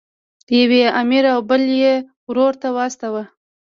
[0.59, 1.93] یو یې امیر او بل یې
[2.27, 3.23] ورور ته واستاوه.